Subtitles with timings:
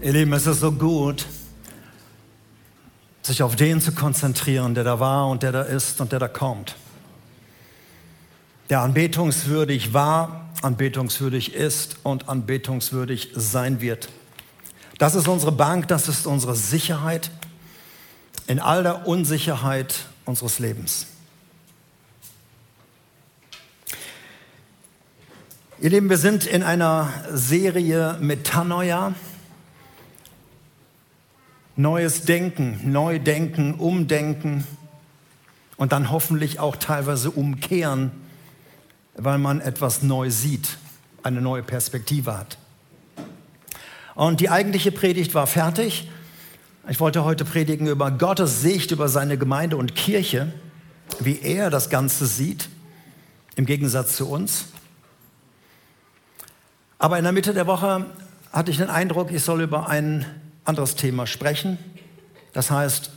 [0.00, 1.26] Ihr Lieben, es ist so gut,
[3.22, 6.28] sich auf den zu konzentrieren, der da war und der da ist und der da
[6.28, 6.76] kommt.
[8.70, 14.08] Der anbetungswürdig war, anbetungswürdig ist und anbetungswürdig sein wird.
[14.98, 17.32] Das ist unsere Bank, das ist unsere Sicherheit
[18.46, 21.08] in all der Unsicherheit unseres Lebens.
[25.80, 29.14] Ihr Lieben, wir sind in einer Serie Metanoia.
[31.78, 34.66] Neues Denken, Neudenken, Umdenken
[35.76, 38.10] und dann hoffentlich auch teilweise umkehren,
[39.14, 40.76] weil man etwas neu sieht,
[41.22, 42.58] eine neue Perspektive hat.
[44.16, 46.10] Und die eigentliche Predigt war fertig.
[46.88, 50.52] Ich wollte heute predigen über Gottes Sicht über seine Gemeinde und Kirche,
[51.20, 52.68] wie er das Ganze sieht,
[53.54, 54.64] im Gegensatz zu uns.
[56.98, 58.06] Aber in der Mitte der Woche
[58.52, 60.26] hatte ich den Eindruck, ich soll über ein
[60.68, 61.78] anderes Thema sprechen.
[62.52, 63.10] Das heißt,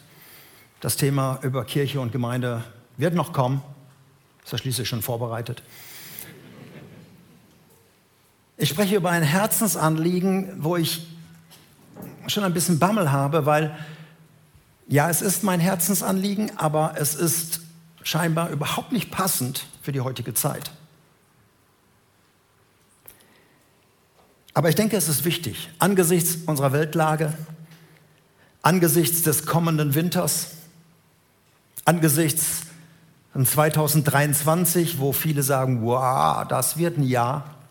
[0.79, 2.63] das Thema über Kirche und Gemeinde
[2.97, 3.61] wird noch kommen.
[4.43, 5.61] Ist ja schließlich schon vorbereitet.
[8.57, 11.05] Ich spreche über ein Herzensanliegen, wo ich
[12.27, 13.77] schon ein bisschen Bammel habe, weil
[14.87, 17.61] ja, es ist mein Herzensanliegen, aber es ist
[18.03, 20.71] scheinbar überhaupt nicht passend für die heutige Zeit.
[24.53, 27.33] Aber ich denke, es ist wichtig, angesichts unserer Weltlage,
[28.61, 30.51] angesichts des kommenden Winters,
[31.85, 32.61] angesichts
[33.33, 37.61] von 2023, wo viele sagen, wow, das wird ein Jahr,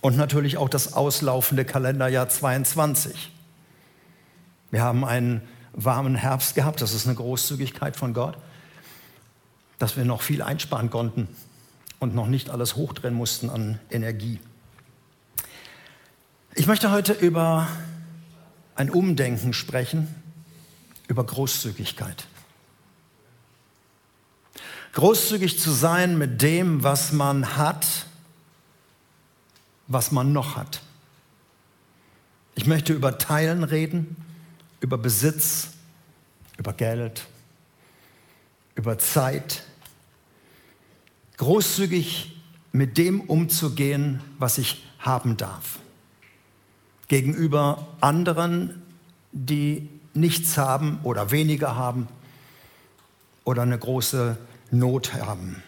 [0.00, 3.32] und natürlich auch das auslaufende Kalenderjahr 22.
[4.70, 8.36] Wir haben einen warmen Herbst gehabt, das ist eine Großzügigkeit von Gott,
[9.78, 11.28] dass wir noch viel einsparen konnten
[11.98, 14.38] und noch nicht alles hochdrehen mussten an Energie.
[16.54, 17.68] Ich möchte heute über
[18.74, 20.14] ein Umdenken sprechen,
[21.06, 22.26] über Großzügigkeit.
[24.92, 28.06] Großzügig zu sein mit dem, was man hat,
[29.86, 30.80] was man noch hat.
[32.54, 34.16] Ich möchte über Teilen reden,
[34.80, 35.68] über Besitz,
[36.56, 37.26] über Geld,
[38.74, 39.62] über Zeit.
[41.36, 42.40] Großzügig
[42.72, 45.78] mit dem umzugehen, was ich haben darf
[47.08, 48.82] gegenüber anderen,
[49.32, 52.08] die nichts haben oder weniger haben
[53.44, 54.36] oder eine große
[54.70, 55.62] Not haben.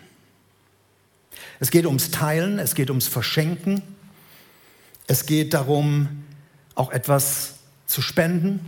[1.58, 3.82] Es geht ums Teilen, es geht ums Verschenken,
[5.06, 6.24] es geht darum,
[6.74, 7.54] auch etwas
[7.86, 8.60] zu spenden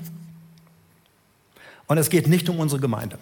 [1.87, 3.19] und es geht nicht um unsere Gemeinde,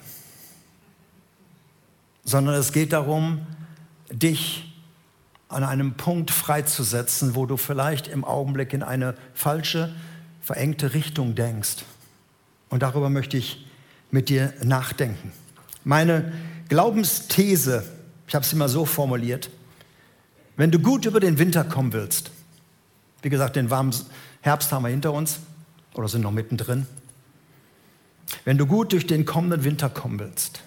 [2.24, 3.46] sondern es geht darum,
[4.10, 4.69] dich
[5.50, 9.92] an einem Punkt freizusetzen, wo du vielleicht im Augenblick in eine falsche,
[10.40, 11.84] verengte Richtung denkst.
[12.68, 13.66] Und darüber möchte ich
[14.12, 15.32] mit dir nachdenken.
[15.82, 16.32] Meine
[16.68, 17.84] Glaubensthese,
[18.28, 19.50] ich habe sie mal so formuliert,
[20.56, 22.30] wenn du gut über den Winter kommen willst,
[23.22, 23.94] wie gesagt, den warmen
[24.40, 25.40] Herbst haben wir hinter uns
[25.94, 26.86] oder sind noch mittendrin,
[28.44, 30.62] wenn du gut durch den kommenden Winter kommen willst,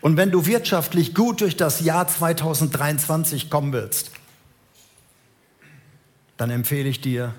[0.00, 4.12] und wenn du wirtschaftlich gut durch das Jahr 2023 kommen willst,
[6.36, 7.34] dann empfehle ich dir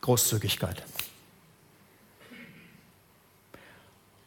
[0.00, 0.82] Großzügigkeit.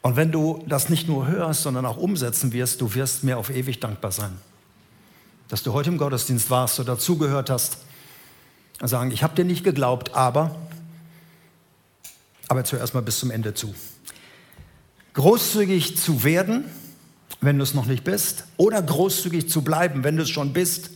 [0.02, 3.50] Und wenn du das nicht nur hörst, sondern auch umsetzen wirst, du wirst mir auf
[3.50, 4.36] ewig dankbar sein,
[5.48, 7.78] dass du heute im Gottesdienst warst oder zugehört hast
[8.80, 10.56] und sagen, ich habe dir nicht geglaubt, aber,
[12.48, 13.74] aber zuerst mal bis zum Ende zu.
[15.14, 16.64] Großzügig zu werden,
[17.42, 20.92] wenn du es noch nicht bist, oder großzügig zu bleiben, wenn du es schon bist.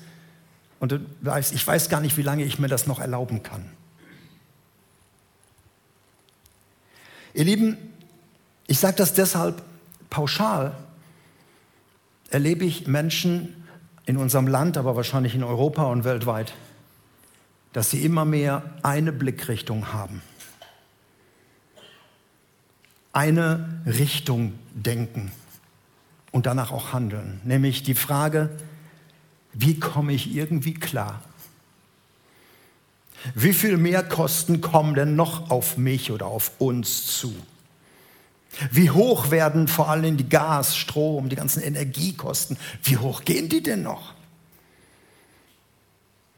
[0.78, 3.68] Und du weißt, ich weiß gar nicht, wie lange ich mir das noch erlauben kann.
[7.34, 7.76] Ihr Lieben,
[8.68, 9.62] ich sage das deshalb
[10.08, 10.76] pauschal,
[12.30, 13.64] erlebe ich Menschen
[14.06, 16.54] in unserem Land, aber wahrscheinlich in Europa und weltweit,
[17.72, 20.22] dass sie immer mehr eine Blickrichtung haben,
[23.12, 25.32] eine Richtung denken
[26.36, 27.40] und danach auch handeln.
[27.44, 28.50] Nämlich die Frage,
[29.54, 31.22] wie komme ich irgendwie klar?
[33.34, 37.34] Wie viel mehr Kosten kommen denn noch auf mich oder auf uns zu?
[38.70, 42.58] Wie hoch werden vor allem die Gas, Strom, die ganzen Energiekosten?
[42.82, 44.12] Wie hoch gehen die denn noch?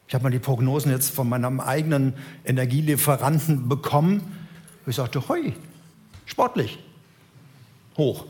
[0.07, 2.15] Ich habe mal die Prognosen jetzt von meinem eigenen
[2.45, 4.23] Energielieferanten bekommen.
[4.87, 5.55] Ich sagte, hoi,
[6.25, 6.79] sportlich,
[7.97, 8.27] hoch.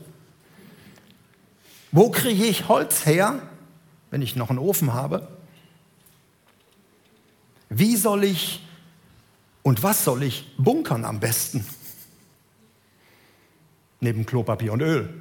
[1.91, 3.41] Wo kriege ich Holz her,
[4.11, 5.27] wenn ich noch einen Ofen habe?
[7.69, 8.65] Wie soll ich
[9.61, 11.65] Und was soll ich bunkern am besten?
[13.99, 15.13] Neben Klopapier und Öl.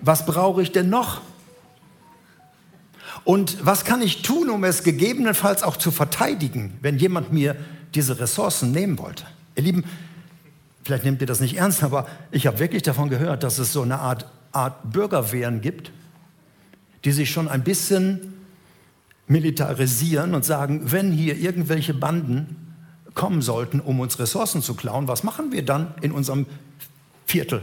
[0.00, 1.22] Was brauche ich denn noch?
[3.24, 7.56] Und was kann ich tun, um es gegebenenfalls auch zu verteidigen, wenn jemand mir
[7.94, 9.24] diese Ressourcen nehmen wollte?
[9.54, 9.84] Ihr Lieben,
[10.84, 13.82] vielleicht nehmt ihr das nicht ernst, aber ich habe wirklich davon gehört, dass es so
[13.82, 15.92] eine Art, Art Bürgerwehren gibt,
[17.04, 18.34] die sich schon ein bisschen
[19.26, 22.74] militarisieren und sagen, wenn hier irgendwelche Banden
[23.14, 26.46] kommen sollten, um uns Ressourcen zu klauen, was machen wir dann in unserem
[27.26, 27.62] Viertel?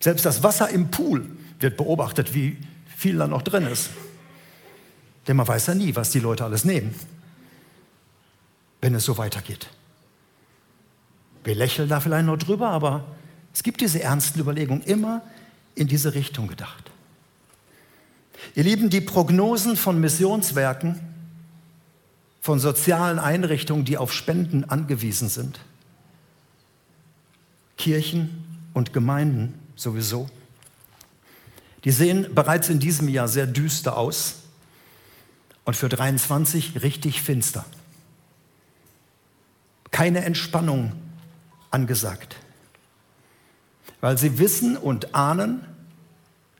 [0.00, 1.26] Selbst das Wasser im Pool
[1.58, 2.56] wird beobachtet, wie
[2.96, 3.90] viel da noch drin ist.
[5.26, 6.94] Denn man weiß ja nie, was die Leute alles nehmen,
[8.80, 9.68] wenn es so weitergeht.
[11.44, 13.04] Wir lächeln da vielleicht noch drüber, aber
[13.52, 15.22] es gibt diese ernsten Überlegungen immer
[15.78, 16.90] in diese Richtung gedacht.
[18.54, 21.00] Ihr Lieben, die Prognosen von Missionswerken,
[22.40, 25.60] von sozialen Einrichtungen, die auf Spenden angewiesen sind,
[27.76, 28.44] Kirchen
[28.74, 30.28] und Gemeinden sowieso,
[31.84, 34.36] die sehen bereits in diesem Jahr sehr düster aus
[35.64, 37.64] und für 23 richtig finster.
[39.90, 40.92] Keine Entspannung
[41.70, 42.36] angesagt,
[44.00, 45.64] weil sie wissen und ahnen,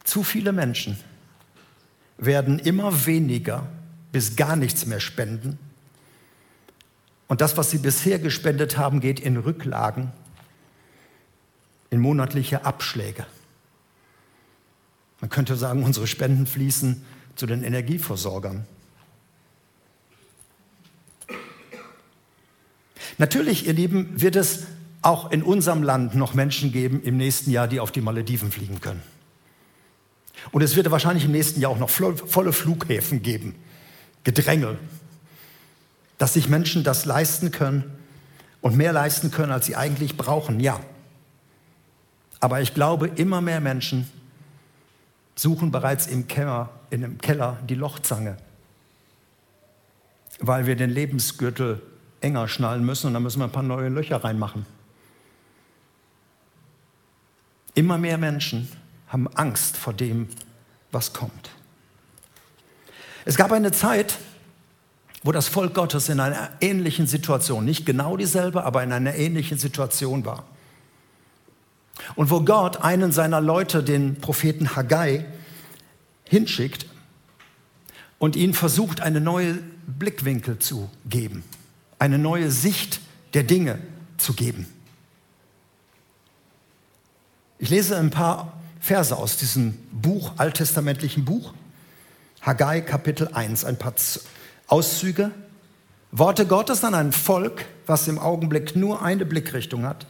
[0.05, 0.99] zu viele Menschen
[2.17, 3.69] werden immer weniger
[4.11, 5.58] bis gar nichts mehr spenden.
[7.29, 10.11] Und das, was sie bisher gespendet haben, geht in Rücklagen,
[11.90, 13.26] in monatliche Abschläge.
[15.20, 17.05] Man könnte sagen, unsere Spenden fließen
[17.37, 18.64] zu den Energieversorgern.
[23.19, 24.67] Natürlich, ihr Lieben, wird es
[25.09, 28.83] auch in unserem Land noch Menschen geben im nächsten Jahr, die auf die Malediven fliegen
[28.83, 29.03] können.
[30.53, 33.55] Und es wird wahrscheinlich im nächsten Jahr auch noch volle Flughäfen geben.
[34.25, 34.79] Gedrängel.
[36.19, 37.85] Dass sich Menschen das leisten können
[38.61, 40.79] und mehr leisten können, als sie eigentlich brauchen, ja.
[42.41, 44.11] Aber ich glaube, immer mehr Menschen
[45.37, 48.37] suchen bereits im Keller, in dem Keller die Lochzange,
[50.39, 51.81] weil wir den Lebensgürtel
[52.21, 54.78] enger schnallen müssen und dann müssen wir ein paar neue Löcher reinmachen.
[57.79, 58.67] Immer mehr Menschen
[59.07, 60.27] haben Angst vor dem,
[60.91, 61.51] was kommt.
[63.25, 64.19] Es gab eine Zeit,
[65.23, 69.59] wo das Volk Gottes in einer ähnlichen Situation, nicht genau dieselbe, aber in einer ähnlichen
[69.59, 70.43] Situation war.
[72.17, 75.27] Und wo Gott einen seiner Leute, den Propheten Haggai,
[76.25, 76.87] hinschickt
[78.19, 81.45] und ihnen versucht, einen neuen Blickwinkel zu geben,
[82.01, 83.01] eine neue Sicht
[83.35, 83.79] der Dinge
[84.17, 84.67] zu geben.
[87.59, 91.55] Ich lese ein paar Verse aus diesem Buch, alttestamentlichen Buch.
[92.41, 93.95] Haggai Kapitel 1, ein paar
[94.69, 95.33] Auszüge.
[96.13, 100.07] Worte Gottes an ein Volk, was im Augenblick nur eine Blickrichtung hat.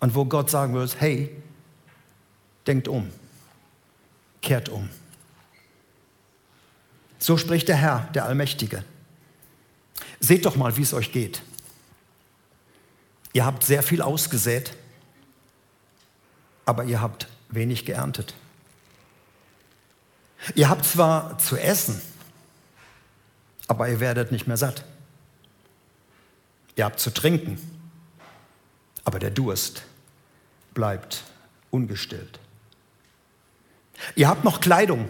[0.00, 1.30] Und wo Gott sagen wird, hey,
[2.66, 3.08] denkt um,
[4.42, 4.88] kehrt um.
[7.18, 8.82] So spricht der Herr, der Allmächtige.
[10.18, 11.42] Seht doch mal, wie es euch geht.
[13.32, 14.74] Ihr habt sehr viel ausgesät
[16.70, 18.32] aber ihr habt wenig geerntet.
[20.54, 22.00] Ihr habt zwar zu essen,
[23.66, 24.84] aber ihr werdet nicht mehr satt.
[26.76, 27.58] Ihr habt zu trinken,
[29.02, 29.82] aber der Durst
[30.72, 31.24] bleibt
[31.72, 32.38] ungestillt.
[34.14, 35.08] Ihr habt noch Kleidung,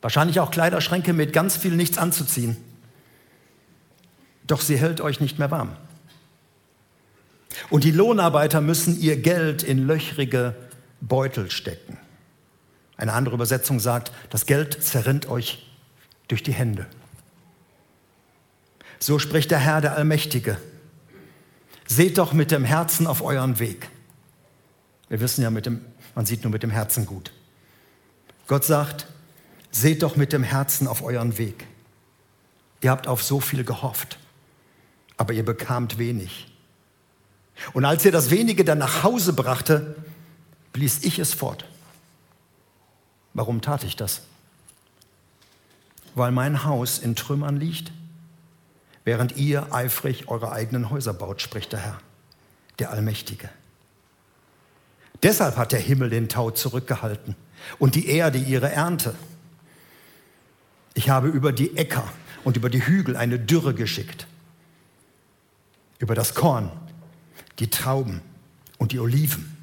[0.00, 2.56] wahrscheinlich auch Kleiderschränke mit ganz viel nichts anzuziehen,
[4.48, 5.76] doch sie hält euch nicht mehr warm.
[7.68, 10.54] Und die Lohnarbeiter müssen ihr Geld in löchrige
[11.00, 11.98] Beutel stecken.
[12.96, 15.66] Eine andere Übersetzung sagt, das Geld zerrinnt euch
[16.28, 16.86] durch die Hände.
[18.98, 20.58] So spricht der Herr, der Allmächtige.
[21.86, 23.88] Seht doch mit dem Herzen auf euren Weg.
[25.08, 27.32] Wir wissen ja, mit dem, man sieht nur mit dem Herzen gut.
[28.46, 29.06] Gott sagt,
[29.70, 31.66] seht doch mit dem Herzen auf euren Weg.
[32.82, 34.18] Ihr habt auf so viel gehofft,
[35.16, 36.49] aber ihr bekamt wenig.
[37.72, 39.96] Und als er das wenige dann nach Hause brachte,
[40.72, 41.64] blies ich es fort.
[43.34, 44.22] Warum tat ich das?
[46.14, 47.92] Weil mein Haus in Trümmern liegt,
[49.04, 52.00] während ihr eifrig eure eigenen Häuser baut, spricht der Herr,
[52.78, 53.48] der Allmächtige.
[55.22, 57.36] Deshalb hat der Himmel den Tau zurückgehalten
[57.78, 59.14] und die Erde ihre Ernte.
[60.94, 62.04] Ich habe über die Äcker
[62.42, 64.26] und über die Hügel eine Dürre geschickt,
[65.98, 66.72] über das Korn
[67.60, 68.22] die Trauben
[68.78, 69.56] und die Oliven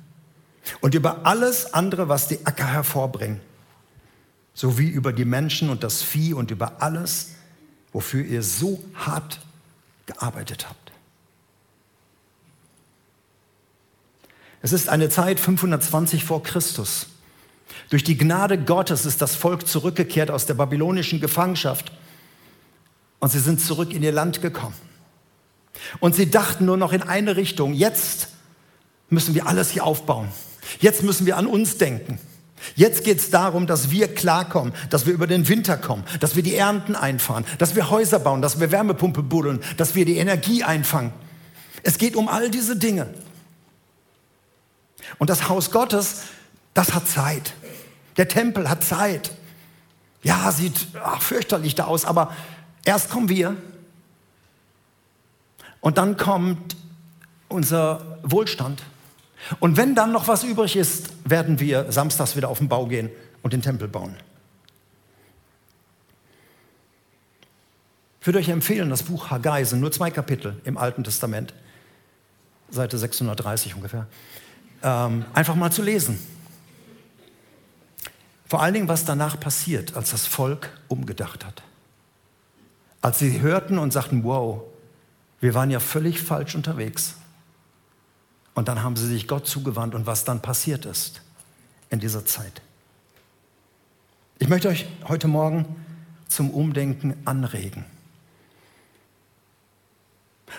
[0.81, 3.41] und über alles andere, was die Acker hervorbringen,
[4.53, 7.31] sowie über die Menschen und das Vieh und über alles,
[7.91, 9.39] wofür ihr so hart
[10.05, 10.91] gearbeitet habt.
[14.61, 17.07] Es ist eine Zeit 520 vor Christus.
[17.89, 21.91] Durch die Gnade Gottes ist das Volk zurückgekehrt aus der babylonischen Gefangenschaft
[23.19, 24.75] und sie sind zurück in ihr Land gekommen.
[25.99, 28.29] Und sie dachten nur noch in eine Richtung, jetzt
[29.09, 30.29] müssen wir alles hier aufbauen.
[30.79, 32.19] Jetzt müssen wir an uns denken.
[32.75, 36.43] Jetzt geht es darum, dass wir klarkommen, dass wir über den Winter kommen, dass wir
[36.43, 40.63] die Ernten einfahren, dass wir Häuser bauen, dass wir Wärmepumpe buddeln, dass wir die Energie
[40.63, 41.13] einfangen.
[41.83, 43.07] Es geht um all diese Dinge.
[45.19, 46.23] Und das Haus Gottes,
[46.73, 47.53] das hat Zeit.
[48.17, 49.31] Der Tempel hat Zeit.
[50.23, 52.35] Ja, sieht ach, fürchterlich da aus, aber
[52.83, 53.55] erst kommen wir
[55.81, 56.75] und dann kommt
[57.49, 58.83] unser Wohlstand.
[59.59, 63.09] Und wenn dann noch was übrig ist, werden wir samstags wieder auf den Bau gehen
[63.43, 64.15] und den Tempel bauen.
[68.19, 71.53] Ich würde euch empfehlen, das Buch Haggai sind nur zwei Kapitel im Alten Testament,
[72.69, 74.07] Seite 630 ungefähr,
[74.83, 76.19] ähm, einfach mal zu lesen.
[78.47, 81.63] Vor allen Dingen, was danach passiert, als das Volk umgedacht hat.
[83.01, 84.61] Als sie hörten und sagten, wow,
[85.39, 87.15] wir waren ja völlig falsch unterwegs.
[88.55, 91.21] Und dann haben sie sich Gott zugewandt und was dann passiert ist
[91.89, 92.61] in dieser Zeit.
[94.39, 95.75] Ich möchte euch heute Morgen
[96.27, 97.85] zum Umdenken anregen.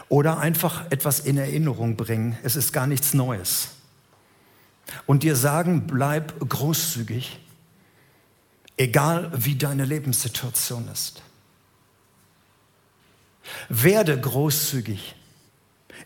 [0.08, 2.38] Oder einfach etwas in Erinnerung bringen.
[2.42, 3.70] Es ist gar nichts Neues.
[5.06, 7.38] Und dir sagen, bleib großzügig,
[8.76, 11.23] egal wie deine Lebenssituation ist.
[13.69, 15.14] Werde großzügig,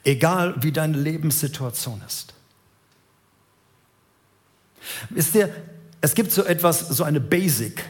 [0.05, 2.35] egal wie deine Lebenssituation ist.
[5.11, 5.55] Wisst ihr,
[6.01, 7.85] es gibt so etwas, so eine Basic,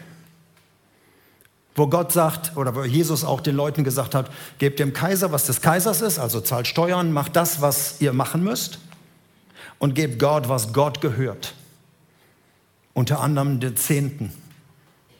[1.74, 5.46] wo Gott sagt, oder wo Jesus auch den Leuten gesagt hat, gebt dem Kaiser, was
[5.46, 8.78] des Kaisers ist, also zahlt Steuern, macht das, was ihr machen müsst
[9.78, 11.54] und gebt Gott, was Gott gehört.
[12.94, 14.32] Unter anderem den Zehnten,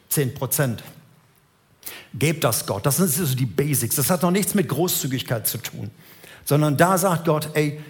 [0.09, 0.83] zehn Prozent.
[2.13, 2.85] Gebt das Gott.
[2.85, 3.95] Das sind so die Basics.
[3.95, 5.89] Das hat noch nichts mit Großzügigkeit zu tun,
[6.45, 7.81] sondern da sagt Gott, ey,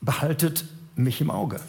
[0.00, 0.64] behaltet
[0.96, 1.60] mich im Auge.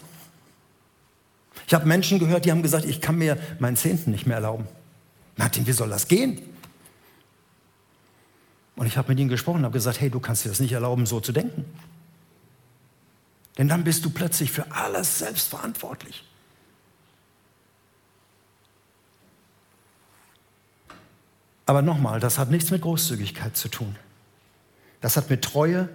[1.68, 4.68] Ich habe Menschen gehört, die haben gesagt, ich kann mir meinen Zehnten nicht mehr erlauben.
[5.36, 6.42] Martin, wie soll das gehen?
[8.76, 10.72] Und ich habe mit ihnen gesprochen und habe gesagt, hey, du kannst dir das nicht
[10.72, 11.66] erlauben, so zu denken.
[13.58, 16.24] Denn dann bist du plötzlich für alles selbst verantwortlich.
[21.70, 23.96] Aber nochmal, das hat nichts mit Großzügigkeit zu tun.
[25.02, 25.88] Das hat mit Treue,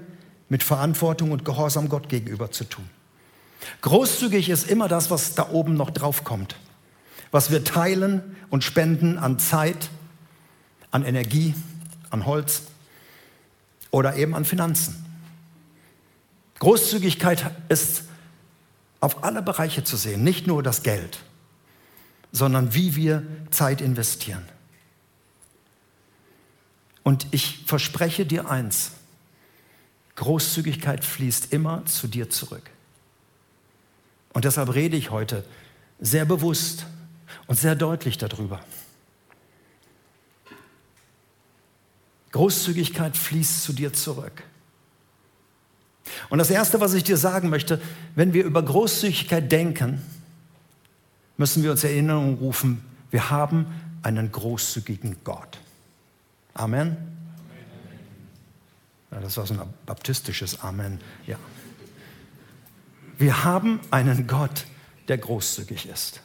[0.48, 2.88] mit Verantwortung und Gehorsam Gott gegenüber zu tun.
[3.80, 6.54] Großzügig ist immer das, was da oben noch drauf kommt.
[7.32, 9.90] Was wir teilen und spenden an Zeit,
[10.92, 11.56] an Energie,
[12.10, 12.62] an Holz
[13.90, 15.04] oder eben an Finanzen.
[16.60, 18.04] Großzügigkeit ist
[19.00, 21.18] auf alle Bereiche zu sehen, nicht nur das Geld,
[22.30, 24.53] sondern wie wir Zeit investieren.
[27.04, 28.90] Und ich verspreche dir eins,
[30.16, 32.70] Großzügigkeit fließt immer zu dir zurück.
[34.32, 35.44] Und deshalb rede ich heute
[36.00, 36.86] sehr bewusst
[37.46, 38.60] und sehr deutlich darüber.
[42.32, 44.42] Großzügigkeit fließt zu dir zurück.
[46.30, 47.80] Und das Erste, was ich dir sagen möchte,
[48.14, 50.02] wenn wir über Großzügigkeit denken,
[51.36, 53.66] müssen wir uns Erinnerung rufen, wir haben
[54.02, 55.58] einen großzügigen Gott.
[56.54, 56.96] Amen.
[59.10, 61.00] Ja, das war so ein baptistisches Amen.
[61.26, 61.36] Ja.
[63.18, 64.66] Wir haben einen Gott,
[65.08, 66.20] der großzügig ist.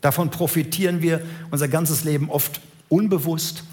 [0.00, 3.64] Davon profitieren wir unser ganzes Leben oft unbewusst,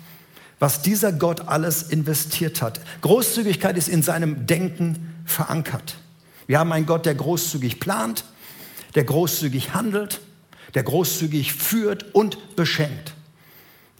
[0.60, 2.80] was dieser Gott alles investiert hat.
[3.02, 5.98] Großzügigkeit ist in seinem Denken verankert.
[6.48, 8.26] Wir haben einen Gott, der großzügig plant,
[8.96, 10.22] der großzügig handelt,
[10.74, 13.14] der großzügig führt und beschenkt.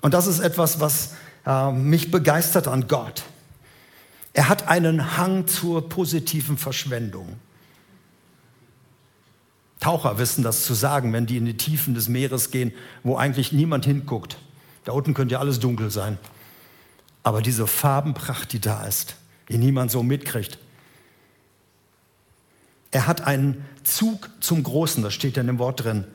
[0.02, 3.24] Und das ist etwas, was äh, mich begeistert an Gott.
[4.34, 7.38] Er hat einen Hang zur positiven Verschwendung.
[9.80, 12.72] Taucher wissen das zu sagen, wenn die in die Tiefen des Meeres gehen,
[13.04, 14.38] wo eigentlich niemand hinguckt.
[14.86, 16.18] Da unten könnte ja alles dunkel sein.
[17.24, 19.16] Aber diese Farbenpracht, die da ist,
[19.50, 20.60] die niemand so mitkriegt.
[22.92, 26.06] Er hat einen Zug zum Großen, das steht ja in dem Wort drin,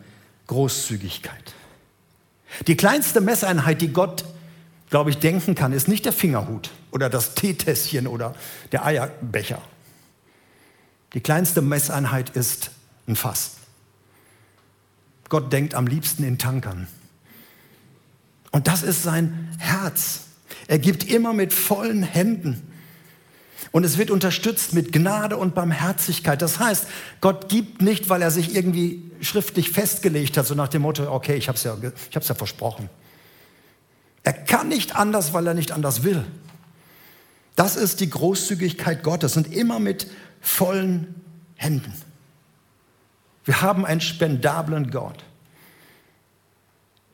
[0.46, 1.54] Großzügigkeit.
[2.66, 4.24] Die kleinste Messeinheit, die Gott
[4.90, 8.34] glaube ich, denken kann, ist nicht der Fingerhut oder das Teetässchen oder
[8.72, 9.60] der Eierbecher.
[11.12, 12.70] Die kleinste Messeinheit ist
[13.08, 13.56] ein Fass.
[15.28, 16.86] Gott denkt am liebsten in Tankern.
[18.52, 20.20] Und das ist sein Herz.
[20.68, 22.72] Er gibt immer mit vollen Händen.
[23.72, 26.40] Und es wird unterstützt mit Gnade und Barmherzigkeit.
[26.40, 26.86] Das heißt,
[27.20, 31.34] Gott gibt nicht, weil er sich irgendwie schriftlich festgelegt hat, so nach dem Motto, okay,
[31.34, 31.76] ich habe es ja,
[32.10, 32.88] ja versprochen.
[34.26, 36.24] Er kann nicht anders, weil er nicht anders will.
[37.54, 40.08] Das ist die Großzügigkeit Gottes und immer mit
[40.40, 41.14] vollen
[41.54, 41.92] Händen.
[43.44, 45.22] Wir haben einen spendablen Gott.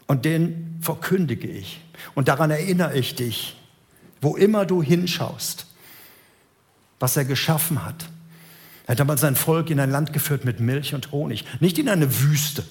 [0.07, 1.83] Und den verkündige ich.
[2.15, 3.61] Und daran erinnere ich dich,
[4.23, 5.67] wo immer du hinschaust,
[6.99, 8.09] was er geschaffen hat.
[8.87, 11.91] Er hat damals sein Volk in ein Land geführt mit Milch und Honig, nicht in
[11.91, 12.63] eine Wüste.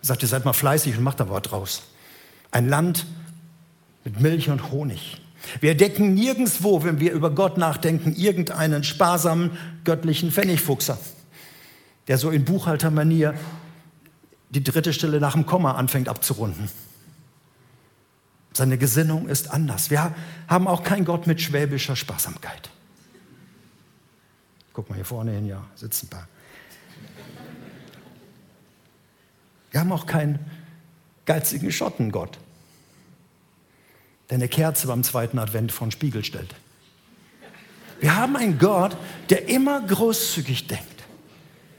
[0.00, 1.82] Er sagte, seid mal fleißig und macht da was draus.
[2.52, 3.04] Ein Land
[4.04, 5.20] mit Milch und Honig.
[5.60, 9.50] Wir entdecken nirgendwo, wenn wir über Gott nachdenken, irgendeinen sparsamen
[9.84, 10.98] göttlichen Pfennigfuchser,
[12.08, 13.34] der so in Buchhaltermanier
[14.50, 16.68] die dritte Stelle nach dem Komma anfängt abzurunden.
[18.52, 19.90] Seine Gesinnung ist anders.
[19.90, 20.14] Wir
[20.46, 22.70] haben auch keinen Gott mit schwäbischer Sparsamkeit.
[24.72, 26.28] Guck mal hier vorne hin, ja, sitzen ein paar.
[29.72, 30.38] Wir haben auch keinen
[31.26, 32.38] geizigen Schottengott,
[34.40, 36.54] der eine Kerze beim zweiten Advent vor den Spiegel stellt.
[38.00, 38.96] Wir haben einen Gott,
[39.30, 40.94] der immer großzügig denkt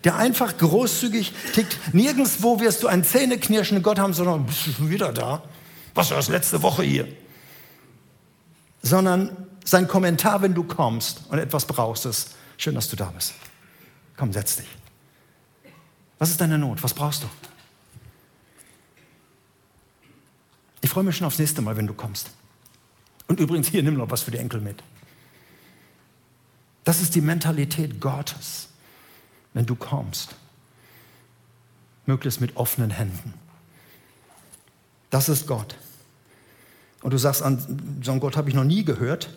[0.05, 1.93] der einfach großzügig tickt.
[1.93, 5.43] Nirgendwo wirst du einen zähneknirschenden Gott haben, sondern bist du schon wieder da?
[5.95, 7.07] Was war das letzte Woche hier?
[8.83, 13.33] Sondern sein Kommentar, wenn du kommst und etwas brauchst, ist, schön, dass du da bist.
[14.15, 14.67] Komm, setz dich.
[16.19, 16.83] Was ist deine Not?
[16.83, 17.27] Was brauchst du?
[20.81, 22.29] Ich freue mich schon aufs nächste Mal, wenn du kommst.
[23.27, 24.83] Und übrigens, hier nimm noch was für die Enkel mit.
[26.83, 28.69] Das ist die Mentalität Gottes
[29.55, 30.35] wenn du kommst.
[32.05, 33.33] Möglichst mit offenen Händen.
[35.09, 35.75] Das ist Gott.
[37.01, 39.29] Und du sagst, so einen Gott habe ich noch nie gehört.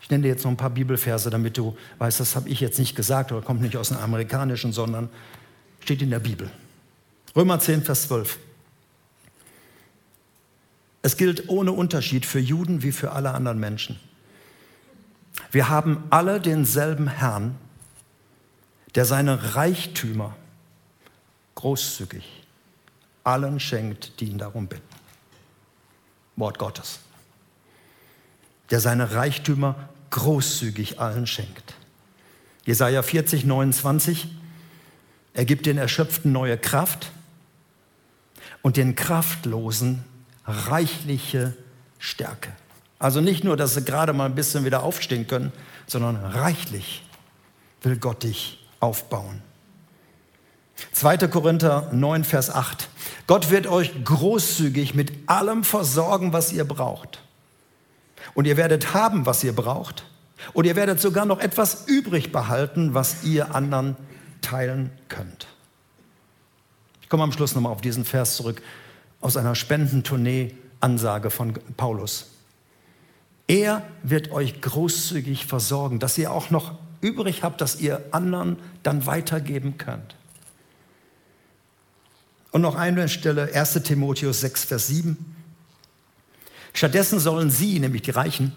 [0.00, 2.78] Ich nenne dir jetzt noch ein paar Bibelverse, damit du weißt, das habe ich jetzt
[2.78, 5.08] nicht gesagt oder kommt nicht aus dem Amerikanischen, sondern
[5.80, 6.50] steht in der Bibel.
[7.34, 8.38] Römer 10, Vers 12.
[11.04, 14.00] Es gilt ohne Unterschied für Juden wie für alle anderen Menschen.
[15.50, 17.56] Wir haben alle denselben Herrn,
[18.94, 20.34] der seine Reichtümer
[21.56, 22.24] großzügig
[23.22, 24.82] allen schenkt, die ihn darum bitten.
[26.36, 27.00] Wort Gottes.
[28.70, 31.74] Der seine Reichtümer großzügig allen schenkt.
[32.64, 34.28] Jesaja 40, 29.
[35.34, 37.12] Er gibt den Erschöpften neue Kraft
[38.62, 40.02] und den Kraftlosen
[40.46, 41.56] reichliche
[41.98, 42.52] Stärke.
[42.98, 45.52] Also nicht nur, dass sie gerade mal ein bisschen wieder aufstehen können,
[45.86, 47.04] sondern reichlich
[47.82, 49.42] will Gott dich aufbauen.
[50.92, 51.18] 2.
[51.28, 52.88] Korinther 9, Vers 8.
[53.26, 57.22] Gott wird euch großzügig mit allem versorgen, was ihr braucht.
[58.34, 60.04] Und ihr werdet haben, was ihr braucht.
[60.52, 63.96] Und ihr werdet sogar noch etwas übrig behalten, was ihr anderen
[64.40, 65.46] teilen könnt.
[67.00, 68.60] Ich komme am Schluss nochmal auf diesen Vers zurück
[69.24, 72.26] aus einer Spendentournee-Ansage von Paulus.
[73.46, 79.06] Er wird euch großzügig versorgen, dass ihr auch noch übrig habt, das ihr anderen dann
[79.06, 80.14] weitergeben könnt.
[82.50, 85.16] Und noch eine Stelle, 1 Timotheus 6, Vers 7.
[86.74, 88.52] Stattdessen sollen sie, nämlich die Reichen,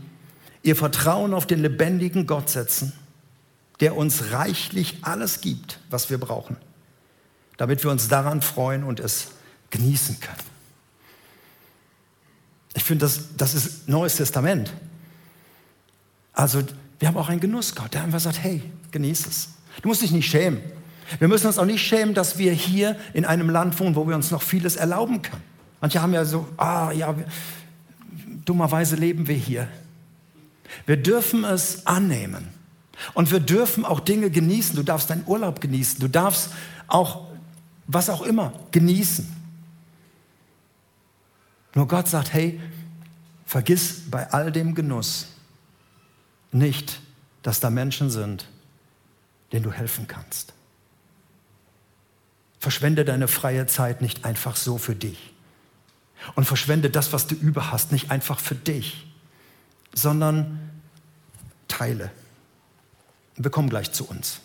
[0.63, 2.91] ihr Vertrauen auf den lebendigen Gott setzen,
[3.79, 6.57] der uns reichlich alles gibt, was wir brauchen,
[7.55, 9.29] damit wir uns daran freuen und es
[9.69, 10.56] genießen können.
[12.77, 14.71] Ich finde, das, das ist Neues Testament.
[16.31, 16.61] Also
[16.99, 18.61] wir haben auch einen Genussgott, der einfach sagt, hey,
[18.91, 19.49] genieß es.
[19.81, 20.61] Du musst dich nicht schämen.
[21.17, 24.15] Wir müssen uns auch nicht schämen, dass wir hier in einem Land wohnen, wo wir
[24.15, 25.41] uns noch vieles erlauben können.
[25.81, 27.15] Manche haben ja so, ah ja,
[28.45, 29.67] dummerweise leben wir hier.
[30.85, 32.47] Wir dürfen es annehmen.
[33.15, 34.75] Und wir dürfen auch Dinge genießen.
[34.75, 35.99] Du darfst deinen Urlaub genießen.
[35.99, 36.51] Du darfst
[36.85, 37.25] auch,
[37.87, 39.36] was auch immer, genießen.
[41.77, 42.59] Nur Gott sagt, hey,
[43.45, 45.27] vergiss bei all dem Genuss
[46.51, 47.01] nicht,
[47.43, 48.47] dass da Menschen sind,
[49.51, 50.55] denen du helfen kannst.
[52.57, 55.35] Verschwende deine freie Zeit nicht einfach so für dich.
[56.33, 59.05] Und verschwende das, was du über hast, nicht einfach für dich,
[59.93, 60.71] sondern
[61.67, 62.09] teile.
[63.35, 64.39] Wir kommen gleich zu uns.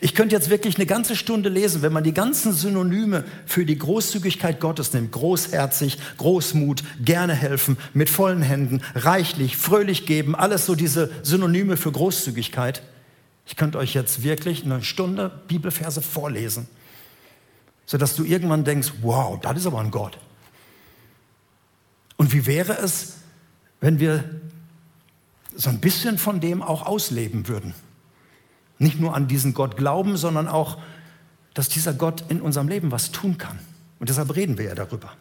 [0.00, 3.78] Ich könnte jetzt wirklich eine ganze Stunde lesen, wenn man die ganzen Synonyme für die
[3.78, 5.12] Großzügigkeit Gottes nimmt.
[5.12, 11.92] Großherzig, Großmut, gerne helfen, mit vollen Händen, reichlich, fröhlich geben, alles so diese Synonyme für
[11.92, 12.82] Großzügigkeit.
[13.46, 16.66] Ich könnte euch jetzt wirklich eine Stunde Bibelverse vorlesen,
[17.86, 20.18] sodass du irgendwann denkst, wow, das ist aber ein Gott.
[22.16, 23.16] Und wie wäre es,
[23.80, 24.24] wenn wir
[25.54, 27.74] so ein bisschen von dem auch ausleben würden?
[28.78, 30.78] Nicht nur an diesen Gott glauben, sondern auch,
[31.54, 33.58] dass dieser Gott in unserem Leben was tun kann.
[34.00, 35.12] Und deshalb reden wir ja darüber.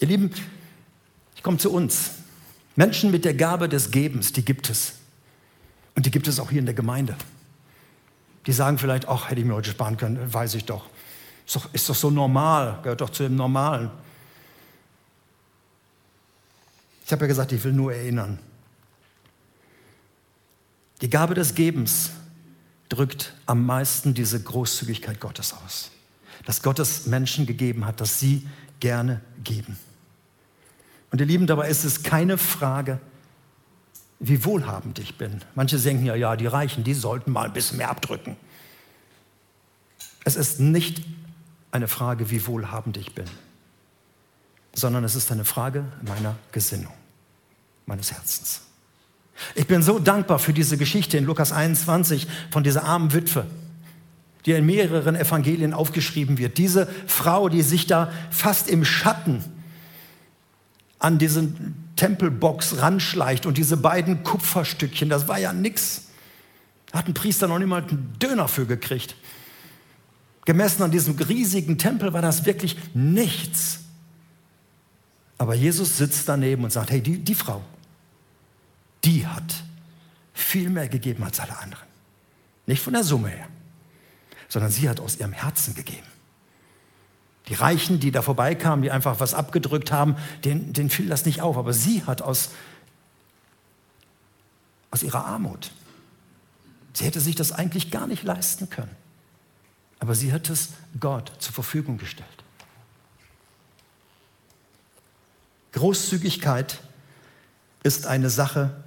[0.00, 0.30] Ihr Lieben,
[1.36, 2.10] ich komme zu uns.
[2.76, 4.94] Menschen mit der Gabe des Gebens, die gibt es.
[5.94, 7.16] Und die gibt es auch hier in der Gemeinde.
[8.46, 10.86] Die sagen vielleicht, ach, hätte ich mir heute sparen können, weiß ich doch.
[11.46, 13.90] Ist doch, ist doch so normal, gehört doch zu dem Normalen.
[17.06, 18.38] Ich habe ja gesagt, ich will nur erinnern.
[21.04, 22.12] Die Gabe des Gebens
[22.88, 25.90] drückt am meisten diese Großzügigkeit Gottes aus.
[26.46, 28.48] Dass Gott es Menschen gegeben hat, dass sie
[28.80, 29.78] gerne geben.
[31.10, 33.00] Und ihr Lieben, dabei ist es keine Frage,
[34.18, 35.42] wie wohlhabend ich bin.
[35.54, 38.38] Manche denken ja, ja, die Reichen, die sollten mal ein bisschen mehr abdrücken.
[40.24, 41.04] Es ist nicht
[41.70, 43.26] eine Frage, wie wohlhabend ich bin,
[44.72, 46.94] sondern es ist eine Frage meiner Gesinnung,
[47.84, 48.62] meines Herzens.
[49.54, 53.46] Ich bin so dankbar für diese Geschichte in Lukas 21 von dieser armen Witwe,
[54.46, 56.58] die in mehreren Evangelien aufgeschrieben wird.
[56.58, 59.44] Diese Frau, die sich da fast im Schatten
[60.98, 66.08] an diesen Tempelbox ranschleicht und diese beiden Kupferstückchen, das war ja nix.
[66.92, 69.16] Hat ein Priester noch niemals einen Döner für gekriegt.
[70.44, 73.80] Gemessen an diesem riesigen Tempel war das wirklich nichts.
[75.38, 77.62] Aber Jesus sitzt daneben und sagt, hey, die, die Frau,
[79.04, 79.54] die hat
[80.32, 81.86] viel mehr gegeben als alle anderen.
[82.66, 83.48] Nicht von der Summe her,
[84.48, 86.06] sondern sie hat aus ihrem Herzen gegeben.
[87.48, 91.42] Die Reichen, die da vorbeikamen, die einfach was abgedrückt haben, denen, denen fiel das nicht
[91.42, 91.58] auf.
[91.58, 92.50] Aber sie hat aus,
[94.90, 95.70] aus ihrer Armut,
[96.94, 98.96] sie hätte sich das eigentlich gar nicht leisten können.
[99.98, 102.28] Aber sie hat es Gott zur Verfügung gestellt.
[105.72, 106.80] Großzügigkeit
[107.82, 108.84] ist eine Sache,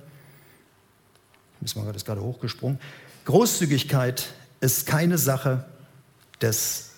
[1.62, 2.80] wir das gerade hochgesprungen.
[3.26, 5.65] Großzügigkeit ist keine Sache
[6.41, 6.91] des,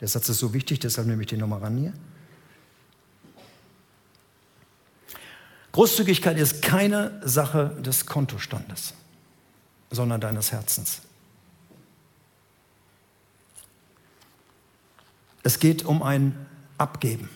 [0.00, 1.92] der Satz ist so wichtig, deshalb nehme ich den nochmal ran hier.
[5.72, 8.94] Großzügigkeit ist keine Sache des Kontostandes,
[9.90, 11.00] sondern deines Herzens.
[15.42, 16.46] Es geht um ein
[16.78, 17.30] Abgeben,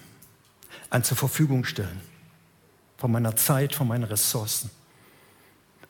[0.90, 2.00] ein zur Verfügung stellen
[2.98, 4.70] von meiner Zeit, von meinen Ressourcen.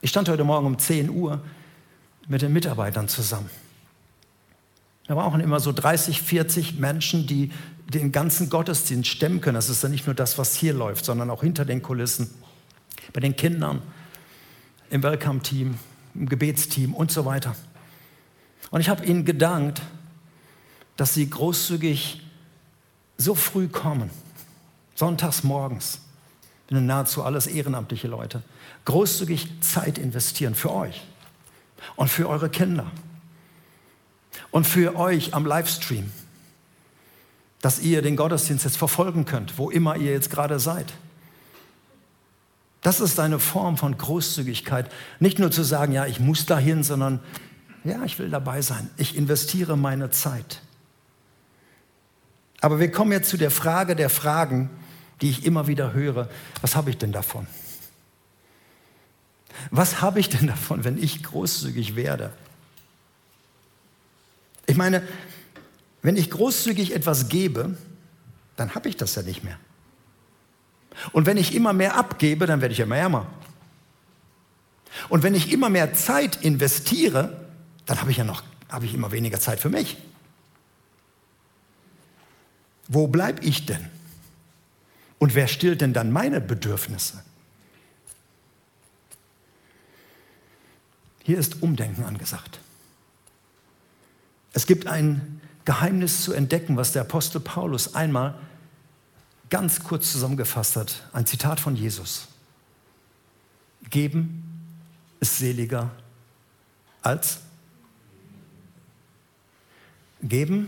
[0.03, 1.41] Ich stand heute Morgen um 10 Uhr
[2.27, 3.49] mit den Mitarbeitern zusammen.
[5.07, 7.53] Da waren auch immer so 30, 40 Menschen, die
[7.87, 9.55] den ganzen Gottesdienst stemmen können.
[9.55, 12.29] Das ist ja nicht nur das, was hier läuft, sondern auch hinter den Kulissen.
[13.13, 13.81] Bei den Kindern,
[14.89, 15.75] im Welcome-Team,
[16.15, 17.55] im Gebetsteam und so weiter.
[18.71, 19.81] Und ich habe ihnen gedankt,
[20.97, 22.21] dass sie großzügig
[23.15, 24.09] so früh kommen,
[24.95, 26.01] sonntags morgens,
[26.81, 28.41] nahezu alles ehrenamtliche Leute,
[28.85, 31.01] großzügig Zeit investieren für euch
[31.95, 32.91] und für eure Kinder
[34.51, 36.11] und für euch am Livestream,
[37.61, 40.93] dass ihr den Gottesdienst jetzt verfolgen könnt, wo immer ihr jetzt gerade seid.
[42.81, 44.91] Das ist eine Form von Großzügigkeit.
[45.19, 47.21] Nicht nur zu sagen, ja, ich muss dahin, sondern
[47.85, 48.89] ja, ich will dabei sein.
[48.97, 50.61] Ich investiere meine Zeit.
[52.59, 54.69] Aber wir kommen jetzt zu der Frage der Fragen,
[55.21, 56.29] die ich immer wieder höre.
[56.61, 57.47] Was habe ich denn davon?
[59.71, 62.33] Was habe ich denn davon, wenn ich großzügig werde?
[64.65, 65.03] Ich meine,
[66.01, 67.77] wenn ich großzügig etwas gebe,
[68.55, 69.57] dann habe ich das ja nicht mehr.
[71.11, 73.27] Und wenn ich immer mehr abgebe, dann werde ich immer ärmer.
[75.09, 77.39] Und wenn ich immer mehr Zeit investiere,
[77.85, 79.97] dann habe ich ja noch habe ich immer weniger Zeit für mich.
[82.87, 83.87] Wo bleibe ich denn?
[85.23, 87.23] Und wer stillt denn dann meine Bedürfnisse?
[91.23, 92.59] Hier ist Umdenken angesagt.
[94.51, 98.37] Es gibt ein Geheimnis zu entdecken, was der Apostel Paulus einmal
[99.49, 101.07] ganz kurz zusammengefasst hat.
[101.13, 102.27] Ein Zitat von Jesus.
[103.89, 104.43] Geben
[105.21, 105.89] ist seliger
[107.01, 107.39] als
[110.21, 110.67] Geben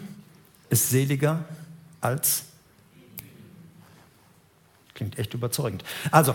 [0.69, 1.43] ist seliger
[1.99, 2.45] als
[4.95, 5.83] Klingt echt überzeugend.
[6.09, 6.33] Also,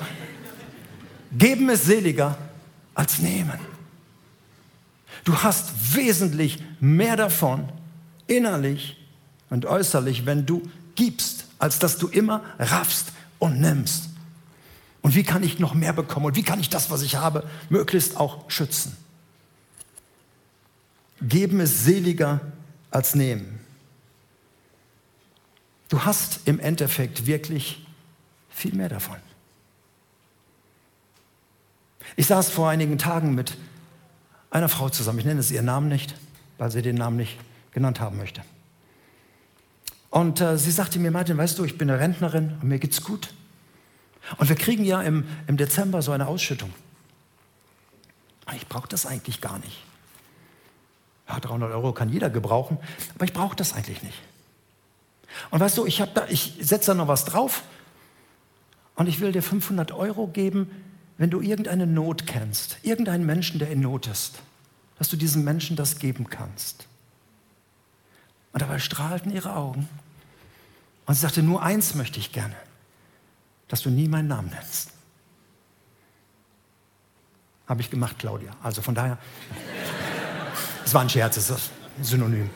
[1.32, 2.38] geben ist seliger
[2.94, 3.58] als nehmen.
[5.24, 7.68] Du hast wesentlich mehr davon,
[8.26, 8.96] innerlich
[9.48, 10.62] und äußerlich, wenn du
[10.94, 14.10] gibst, als dass du immer raffst und nimmst.
[15.02, 16.26] Und wie kann ich noch mehr bekommen?
[16.26, 18.96] Und wie kann ich das, was ich habe, möglichst auch schützen?
[21.22, 22.40] Geben ist seliger
[22.90, 23.60] als nehmen.
[25.88, 27.84] Du hast im Endeffekt wirklich
[28.60, 29.16] viel mehr davon.
[32.16, 33.56] Ich saß vor einigen Tagen mit
[34.50, 35.18] einer Frau zusammen.
[35.20, 36.14] Ich nenne es ihren Namen nicht,
[36.58, 37.38] weil sie den Namen nicht
[37.72, 38.42] genannt haben möchte.
[40.10, 43.02] Und äh, sie sagte mir, Martin, weißt du, ich bin eine Rentnerin und mir geht's
[43.02, 43.32] gut.
[44.36, 46.74] Und wir kriegen ja im, im Dezember so eine Ausschüttung.
[48.54, 49.84] Ich brauche das eigentlich gar nicht.
[51.28, 52.78] Ja, 300 Euro kann jeder gebrauchen,
[53.14, 54.18] aber ich brauche das eigentlich nicht.
[55.50, 57.62] Und weißt du, ich, ich setze da noch was drauf
[58.94, 60.70] und ich will dir 500 Euro geben,
[61.18, 64.40] wenn du irgendeine Not kennst, irgendeinen Menschen, der in Not ist,
[64.98, 66.86] dass du diesem Menschen das geben kannst.
[68.52, 69.88] Und dabei strahlten ihre Augen.
[71.06, 72.54] Und sie sagte, nur eins möchte ich gerne,
[73.68, 74.92] dass du nie meinen Namen nennst.
[77.66, 78.50] Habe ich gemacht, Claudia.
[78.62, 79.18] Also von daher,
[80.84, 82.50] es war ein Scherz, es ist ein Synonym.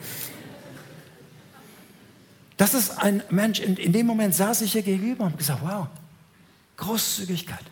[2.57, 5.61] Das ist ein Mensch, in, in dem Moment saß ich ihr gegenüber und habe gesagt,
[5.61, 5.87] wow,
[6.77, 7.63] Großzügigkeit.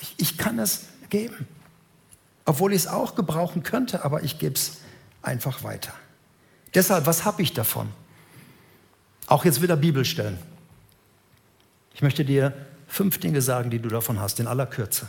[0.00, 1.46] Ich, ich kann es geben.
[2.44, 4.78] Obwohl ich es auch gebrauchen könnte, aber ich gebe es
[5.22, 5.92] einfach weiter.
[6.74, 7.88] Deshalb, was habe ich davon?
[9.26, 10.38] Auch jetzt wieder Bibelstellen.
[11.94, 12.54] Ich möchte dir
[12.86, 15.08] fünf Dinge sagen, die du davon hast, in aller Kürze.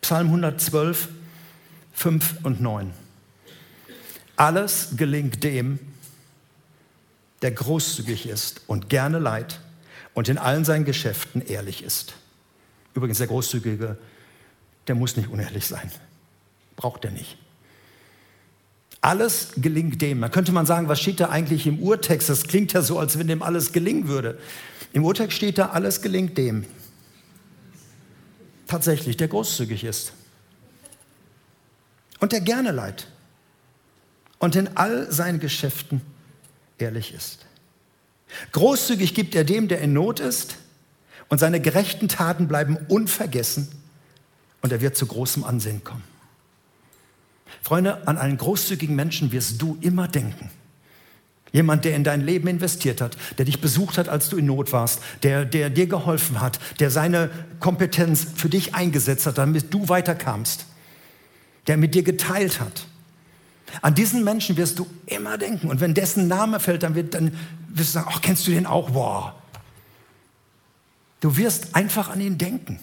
[0.00, 1.08] Psalm 112,
[1.92, 2.92] 5 und 9.
[4.36, 5.78] Alles gelingt dem,
[7.42, 9.60] der großzügig ist und gerne leid
[10.18, 12.14] und in allen seinen Geschäften ehrlich ist.
[12.92, 13.96] Übrigens, der Großzügige,
[14.88, 15.92] der muss nicht unehrlich sein.
[16.74, 17.38] Braucht er nicht.
[19.00, 20.20] Alles gelingt dem.
[20.20, 22.28] Da könnte man sagen, was steht da eigentlich im Urtext?
[22.28, 24.40] Das klingt ja so, als wenn dem alles gelingen würde.
[24.92, 26.64] Im Urtext steht da, alles gelingt dem.
[28.66, 30.14] Tatsächlich, der großzügig ist.
[32.18, 33.06] Und der gerne leid.
[34.40, 36.00] Und in all seinen Geschäften
[36.76, 37.46] ehrlich ist.
[38.52, 40.56] Großzügig gibt er dem, der in Not ist,
[41.28, 43.68] und seine gerechten Taten bleiben unvergessen,
[44.60, 46.04] und er wird zu großem Ansehen kommen.
[47.62, 50.50] Freunde, an einen großzügigen Menschen wirst du immer denken.
[51.52, 54.72] Jemand, der in dein Leben investiert hat, der dich besucht hat, als du in Not
[54.72, 59.88] warst, der, der dir geholfen hat, der seine Kompetenz für dich eingesetzt hat, damit du
[59.88, 60.66] weiterkamst,
[61.66, 62.86] der mit dir geteilt hat.
[63.82, 65.68] An diesen Menschen wirst du immer denken.
[65.68, 67.36] Und wenn dessen Name fällt, dann, wird, dann
[67.68, 68.94] wirst du sagen, ach, kennst du den auch?
[68.94, 69.32] Wow.
[71.20, 72.80] Du wirst einfach an ihn denken.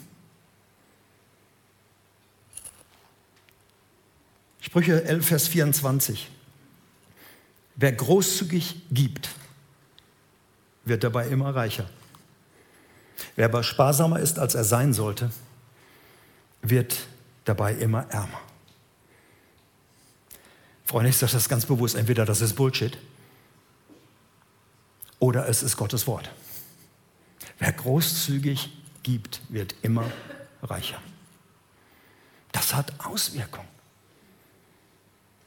[4.60, 6.30] Sprüche 11, Vers 24.
[7.76, 9.30] Wer großzügig gibt,
[10.86, 11.90] wird dabei immer reicher.
[13.36, 15.32] Wer aber sparsamer ist, als er sein sollte,
[16.62, 17.08] wird
[17.46, 18.42] dabei immer ärmer.
[20.96, 22.98] Freunde, ich sage das ganz bewusst, entweder das ist Bullshit
[25.20, 26.32] oder es ist Gottes Wort.
[27.60, 28.70] Wer großzügig
[29.04, 30.10] gibt, wird immer
[30.64, 31.02] reicher.
[32.54, 33.68] Das hat Auswirkungen.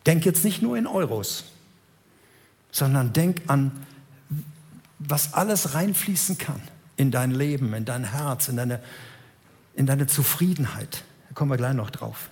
[0.05, 1.45] Denk jetzt nicht nur in Euros,
[2.71, 3.87] sondern denk an,
[4.99, 6.61] was alles reinfließen kann
[6.99, 8.83] in dein Leben, in dein Herz, in deine,
[9.75, 11.05] in deine Zufriedenheit.
[11.29, 12.29] Da kommen wir gleich noch drauf.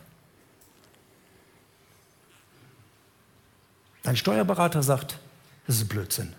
[4.06, 5.18] Dein Steuerberater sagt,
[5.66, 6.32] das ist Blödsinn.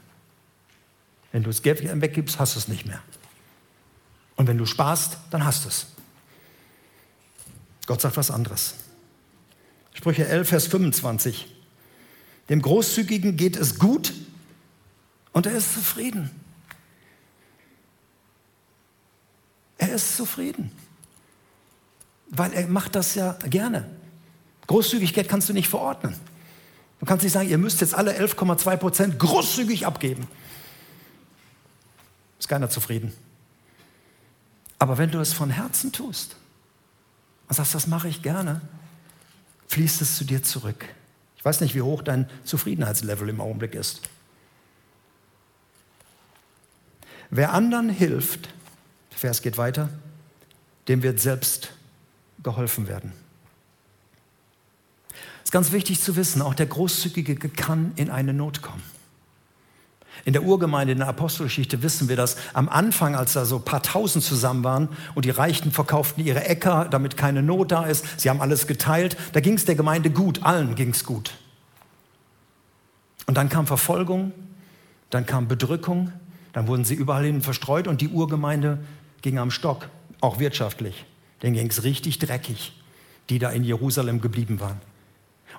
[1.33, 3.01] Wenn du das Geld weggibst, hast du es nicht mehr.
[4.37, 5.87] Und wenn du sparst, dann hast du es.
[7.85, 8.75] Gott sagt was anderes.
[9.93, 11.45] Sprüche 11, Vers 25.
[12.47, 14.13] Dem Großzügigen geht es gut
[15.33, 16.31] und er ist zufrieden.
[19.77, 20.71] Er ist zufrieden,
[22.29, 23.89] weil er macht das ja gerne.
[24.67, 26.15] Großzügigkeit kannst du nicht verordnen.
[26.99, 30.27] Du kannst nicht sagen, ihr müsst jetzt alle 11,2 Prozent großzügig abgeben.
[32.39, 33.13] Ist keiner zufrieden.
[34.79, 36.35] Aber wenn du es von Herzen tust
[37.47, 38.61] und sagst, das mache ich gerne,
[39.67, 40.85] fließt es zu dir zurück.
[41.37, 44.01] Ich weiß nicht, wie hoch dein Zufriedenheitslevel im Augenblick ist.
[47.29, 48.49] Wer anderen hilft,
[49.11, 49.89] der Vers geht weiter,
[50.87, 51.71] dem wird selbst
[52.43, 53.11] geholfen werden.
[55.47, 58.83] Ist ganz wichtig zu wissen, auch der Großzügige kann in eine Not kommen.
[60.25, 62.35] In der Urgemeinde, in der Apostelgeschichte wissen wir das.
[62.51, 66.43] Am Anfang, als da so ein paar Tausend zusammen waren und die Reichen verkauften ihre
[66.43, 70.09] Äcker, damit keine Not da ist, sie haben alles geteilt, da ging es der Gemeinde
[70.09, 71.31] gut, allen ging es gut.
[73.25, 74.33] Und dann kam Verfolgung,
[75.11, 76.11] dann kam Bedrückung,
[76.51, 78.79] dann wurden sie überall hin verstreut und die Urgemeinde
[79.21, 79.87] ging am Stock,
[80.19, 81.05] auch wirtschaftlich.
[81.41, 82.73] Denen ging es richtig dreckig,
[83.29, 84.81] die da in Jerusalem geblieben waren.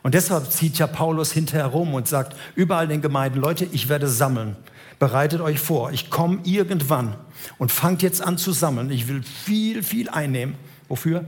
[0.02, 4.08] Und deshalb zieht ja Paulus hinterher rum und sagt überall den Gemeinden, Leute, ich werde
[4.08, 4.56] sammeln.
[4.98, 7.16] Bereitet euch vor, ich komme irgendwann
[7.58, 8.90] und fangt jetzt an zu sammeln.
[8.90, 10.54] Ich will viel, viel einnehmen.
[10.88, 11.24] Wofür?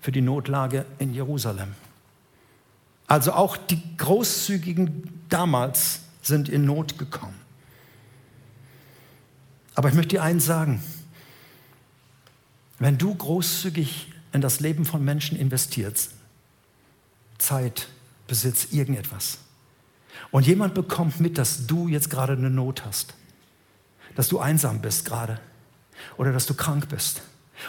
[0.00, 1.74] Für die Notlage in Jerusalem.
[3.06, 7.34] Also auch die Großzügigen damals sind in Not gekommen.
[9.74, 10.82] Aber ich möchte dir eins sagen.
[12.78, 16.12] Wenn du großzügig in das Leben von Menschen investierst,
[17.40, 17.88] Zeit,
[18.26, 19.38] Besitz, irgendetwas,
[20.30, 23.14] und jemand bekommt mit, dass du jetzt gerade eine Not hast,
[24.14, 25.40] dass du einsam bist gerade,
[26.16, 27.22] oder dass du krank bist,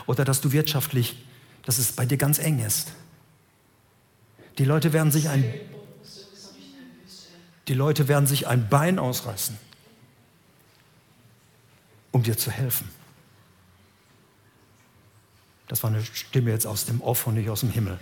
[0.06, 1.26] oder dass du wirtschaftlich,
[1.66, 2.92] dass es bei dir ganz eng ist.
[4.58, 5.44] Die Leute werden sich ein,
[7.68, 9.58] die Leute werden sich ein Bein ausreißen,
[12.12, 12.90] um dir zu helfen.
[15.68, 17.98] Das war eine Stimme jetzt aus dem Off und nicht aus dem Himmel.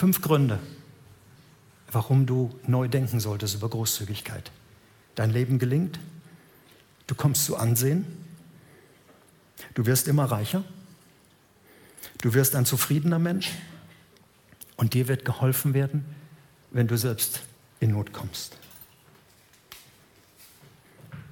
[0.00, 0.58] Fünf Gründe,
[1.92, 4.50] warum du neu denken solltest über Großzügigkeit.
[5.14, 6.00] Dein Leben gelingt,
[7.06, 8.06] du kommst zu Ansehen,
[9.74, 10.64] du wirst immer reicher,
[12.22, 13.50] du wirst ein zufriedener Mensch
[14.78, 16.06] und dir wird geholfen werden,
[16.70, 17.42] wenn du selbst
[17.78, 18.56] in Not kommst.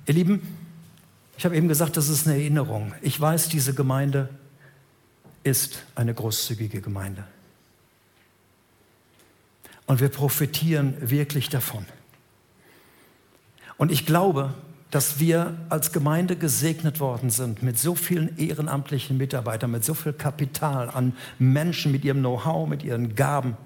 [0.04, 0.42] Ihr Lieben,
[1.38, 2.92] ich habe eben gesagt, das ist eine Erinnerung.
[3.00, 4.28] Ich weiß, diese Gemeinde
[5.42, 7.24] ist eine großzügige Gemeinde.
[9.88, 11.86] Und wir profitieren wirklich davon.
[13.78, 14.52] Und ich glaube,
[14.90, 20.12] dass wir als Gemeinde gesegnet worden sind mit so vielen ehrenamtlichen Mitarbeitern, mit so viel
[20.12, 23.56] Kapital an Menschen, mit ihrem Know-how, mit ihren Gaben,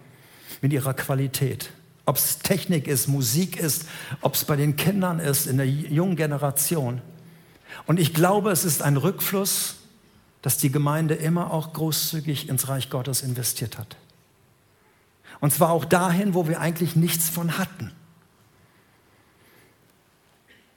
[0.61, 1.71] mit ihrer Qualität.
[2.07, 3.89] Ob es Technik ist, Musik ist,
[4.21, 7.01] ob es bei den Kindern ist, in der jungen Generation.
[7.87, 9.75] Und ich glaube, es ist ein Rückfluss,
[10.41, 13.97] dass die Gemeinde immer auch großzügig ins Reich Gottes investiert hat.
[15.43, 17.91] Und zwar auch dahin, wo wir eigentlich nichts von hatten.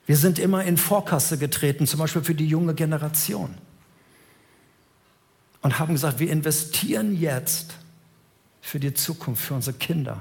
[0.08, 3.54] Wir sind immer in Vorkasse getreten, zum Beispiel für die junge Generation.
[5.62, 7.76] Und haben gesagt, wir investieren jetzt
[8.60, 10.20] für die Zukunft, für unsere Kinder,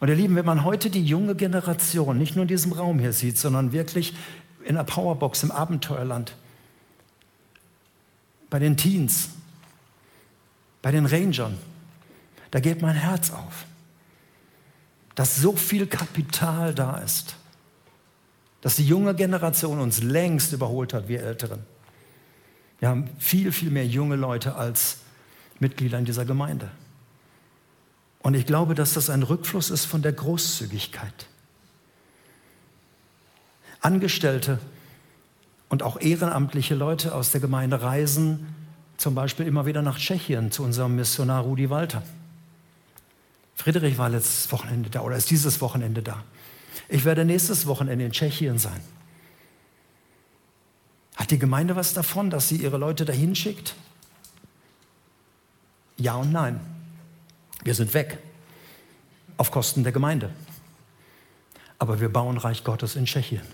[0.00, 3.12] und ihr Lieben, wenn man heute die junge Generation nicht nur in diesem Raum hier
[3.12, 4.14] sieht, sondern wirklich
[4.64, 6.34] in der Powerbox im Abenteuerland,
[8.50, 9.28] bei den Teens,
[10.82, 11.56] bei den Rangern,
[12.52, 13.64] da geht mein Herz auf,
[15.14, 17.36] dass so viel Kapital da ist,
[18.60, 21.60] dass die junge Generation uns längst überholt hat, wir Älteren.
[22.78, 24.98] Wir haben viel, viel mehr junge Leute als
[25.60, 26.70] Mitglieder in dieser Gemeinde.
[28.20, 31.26] Und ich glaube, dass das ein Rückfluss ist von der Großzügigkeit.
[33.80, 34.58] Angestellte
[35.70, 38.54] und auch ehrenamtliche Leute aus der Gemeinde reisen
[38.98, 42.02] zum Beispiel immer wieder nach Tschechien zu unserem Missionar Rudi Walter.
[43.54, 46.24] Friedrich war letztes Wochenende da oder ist dieses Wochenende da.
[46.88, 48.80] Ich werde nächstes Wochenende in Tschechien sein.
[51.16, 53.74] Hat die Gemeinde was davon, dass sie ihre Leute dahin schickt?
[55.96, 56.60] Ja und nein.
[57.62, 58.18] Wir sind weg
[59.36, 60.30] auf Kosten der Gemeinde.
[61.78, 63.46] Aber wir bauen Reich Gottes in Tschechien.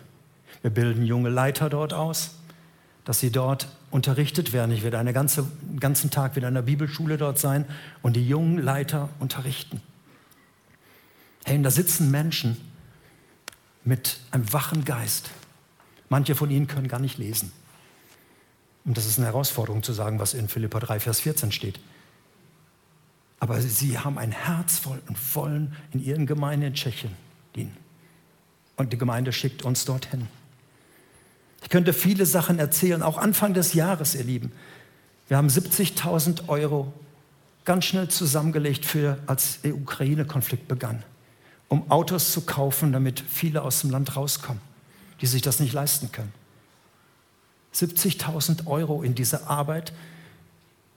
[0.63, 2.38] Wir bilden junge Leiter dort aus,
[3.09, 4.71] dass sie dort unterrichtet werden.
[4.71, 7.65] Ich werde einen ganze, ganzen Tag wieder in der Bibelschule dort sein
[8.03, 9.81] und die jungen Leiter unterrichten.
[11.47, 12.59] Hey, und da sitzen Menschen
[13.83, 15.31] mit einem wachen Geist.
[16.11, 17.51] Manche von ihnen können gar nicht lesen.
[18.85, 21.81] Und das ist eine Herausforderung zu sagen, was in Philippa 3, Vers 14 steht.
[23.41, 27.13] Aber sie haben ein Herz voll und wollen in ihren Gemeinden in Tschechien
[27.57, 27.75] dienen.
[28.77, 30.29] Und die Gemeinde schickt uns dorthin.
[31.63, 34.53] Ich könnte viele Sachen erzählen, auch Anfang des Jahres, ihr Lieben.
[35.29, 36.93] Wir haben 70.000 Euro
[37.65, 41.03] ganz schnell zusammengelegt, für, als der Ukraine-Konflikt begann,
[41.69, 44.63] um Autos zu kaufen, damit viele aus dem Land rauskommen,
[45.21, 46.33] die sich das nicht leisten können.
[47.75, 49.93] 70.000 Euro in diese Arbeit,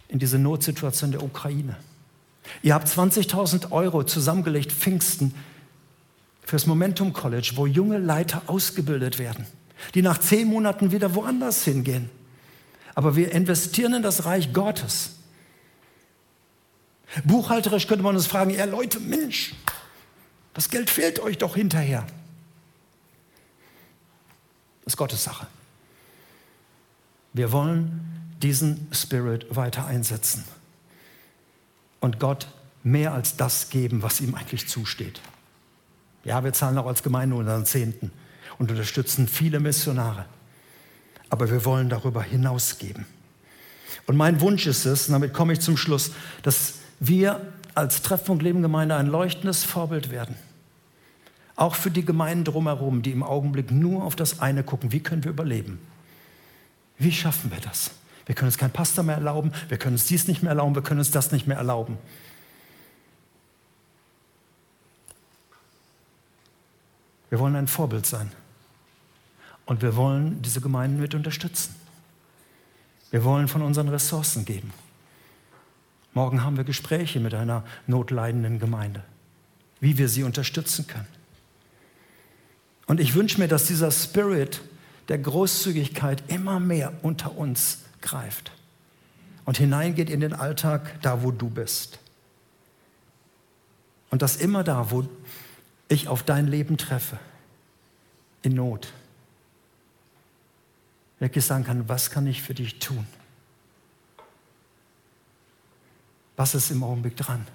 [0.07, 1.76] in diese Notsituation der Ukraine.
[2.64, 5.34] Ihr habt 20.000 Euro zusammengelegt, Pfingsten,
[6.43, 9.45] fürs Momentum College, wo junge Leiter ausgebildet werden,
[9.94, 12.10] die nach zehn Monaten wieder woanders hingehen.
[12.96, 15.12] Aber wir investieren in das Reich Gottes.
[17.24, 19.54] Buchhalterisch könnte man uns fragen, ja Leute, Mensch,
[20.54, 22.06] das Geld fehlt euch doch hinterher.
[24.84, 25.48] Das ist Gottes Sache.
[27.34, 30.44] Wir wollen diesen Spirit weiter einsetzen
[32.00, 32.48] und Gott
[32.84, 35.22] mehr als das geben, was ihm eigentlich zusteht.
[36.24, 38.12] Ja, wir zahlen auch als Gemeinde unseren Zehnten
[38.62, 40.26] und unterstützen viele Missionare.
[41.32, 43.07] Aber wir wollen darüber hinausgeben.
[44.05, 46.12] Und mein Wunsch ist es, und damit komme ich zum Schluss,
[46.43, 47.41] dass wir
[47.74, 50.36] als Treffpunkt Leben Gemeinde ein leuchtendes Vorbild werden.
[51.55, 55.24] Auch für die Gemeinden drumherum, die im Augenblick nur auf das eine gucken, wie können
[55.24, 55.80] wir überleben?
[56.99, 57.89] Wie schaffen wir das?
[58.28, 60.84] Wir können uns keinen Pastor mehr erlauben, wir können uns dies nicht mehr erlauben, wir
[60.84, 61.97] können uns das nicht mehr erlauben.
[67.32, 68.32] Wir wollen ein Vorbild sein.
[69.72, 71.74] Und wir wollen diese Gemeinden mit unterstützen.
[73.09, 74.74] Wir wollen von unseren Ressourcen geben.
[76.13, 79.01] Morgen haben wir Gespräche mit einer notleidenden Gemeinde,
[79.80, 81.07] wie wir sie unterstützen können.
[82.86, 84.59] Und ich wünsche mir, dass dieser Spirit
[85.07, 88.51] der Großzügigkeit immer mehr unter uns greift
[89.45, 91.97] und hineingeht in den Alltag, da wo du bist.
[94.09, 95.07] Und dass immer da, wo
[95.88, 97.17] ich auf dein Leben treffe,
[98.41, 98.91] in Not,
[101.22, 103.05] wirklich sagen kann, was kann ich für dich tun?
[106.36, 107.47] Was ist im Augenblick dran?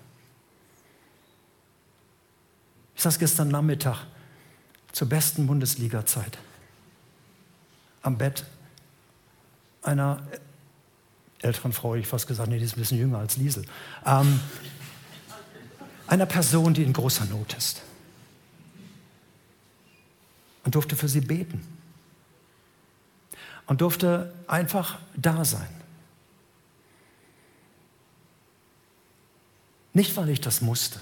[2.94, 4.06] Ich saß gestern Nachmittag
[4.92, 6.38] zur besten Bundesliga-Zeit
[8.02, 8.44] am Bett
[9.82, 10.24] einer
[11.40, 13.64] älteren Frau, ich fast gesagt, nee, die ist ein bisschen jünger als Liesel,
[14.06, 14.40] ähm,
[16.06, 17.82] einer Person, die in großer Not ist.
[20.62, 21.75] Und durfte für sie beten.
[23.66, 25.68] Und durfte einfach da sein.
[29.92, 31.00] Nicht, weil ich das musste,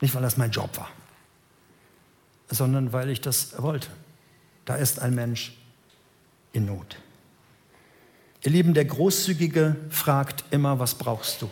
[0.00, 0.90] nicht, weil das mein Job war,
[2.50, 3.88] sondern weil ich das wollte.
[4.64, 5.56] Da ist ein Mensch
[6.52, 6.98] in Not.
[8.42, 11.50] Ihr Lieben, der Großzügige fragt immer, was brauchst du?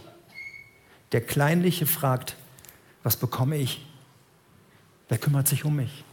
[1.12, 2.36] Der Kleinliche fragt,
[3.04, 3.86] was bekomme ich?
[5.08, 6.04] Wer kümmert sich um mich?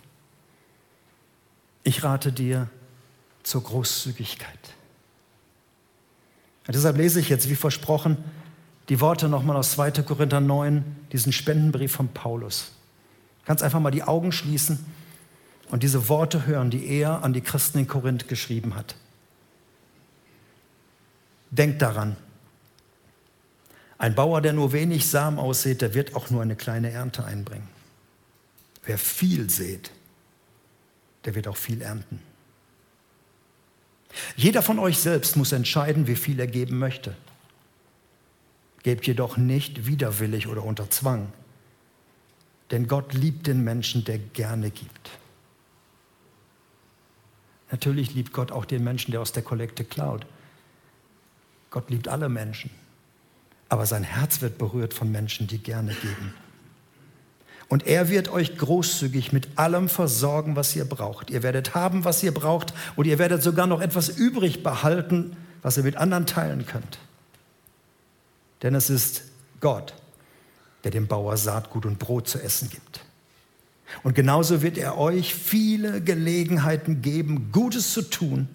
[1.83, 2.69] Ich rate dir
[3.47, 4.59] zur Großzügigkeit.
[6.67, 8.17] Und deshalb lese ich jetzt, wie versprochen,
[8.89, 9.91] die Worte nochmal aus 2.
[10.03, 10.83] Korinther 9,
[11.13, 12.73] diesen Spendenbrief von Paulus.
[13.39, 14.85] Du kannst einfach mal die Augen schließen
[15.69, 18.95] und diese Worte hören, die er an die Christen in Korinth geschrieben hat.
[21.49, 22.17] Denkt daran,
[23.97, 27.69] ein Bauer, der nur wenig Samen aussät, der wird auch nur eine kleine Ernte einbringen.
[28.83, 29.91] Wer viel sät,
[31.23, 32.19] der wird auch viel ernten.
[34.35, 37.15] Jeder von euch selbst muss entscheiden, wie viel er geben möchte.
[38.83, 41.31] Gebt jedoch nicht widerwillig oder unter Zwang,
[42.71, 45.09] denn Gott liebt den Menschen, der gerne gibt.
[47.71, 50.25] Natürlich liebt Gott auch den Menschen, der aus der Kollekte klaut.
[51.69, 52.71] Gott liebt alle Menschen.
[53.69, 56.33] Aber sein Herz wird berührt von Menschen, die gerne geben.
[57.69, 61.29] Und er wird euch großzügig mit allem versorgen, was ihr braucht.
[61.29, 65.77] Ihr werdet haben, was ihr braucht, und ihr werdet sogar noch etwas übrig behalten, was
[65.77, 66.99] ihr mit anderen teilen könnt.
[68.63, 69.23] Denn es ist
[69.59, 69.93] Gott,
[70.83, 73.01] der dem Bauer Saatgut und Brot zu essen gibt.
[74.03, 78.47] Und genauso wird er euch viele Gelegenheiten geben, Gutes zu tun.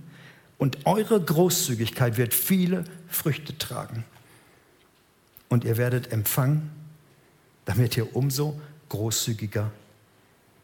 [0.58, 4.04] Und eure Großzügigkeit wird viele Früchte tragen.
[5.48, 6.70] Und ihr werdet empfangen,
[7.64, 8.60] damit ihr umso
[8.92, 9.72] großzügiger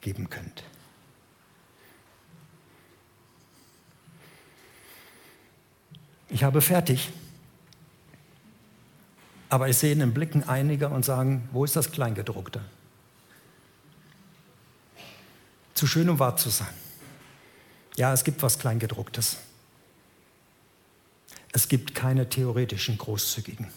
[0.02, 0.62] geben könnt.
[6.28, 7.10] Ich habe fertig.
[9.48, 12.60] Aber ich sehe in den Blicken einiger und sagen, wo ist das Kleingedruckte?
[15.72, 16.74] Zu schön, um wahr zu sein.
[17.96, 19.38] Ja, es gibt was Kleingedrucktes.
[21.52, 23.68] Es gibt keine theoretischen Großzügigen.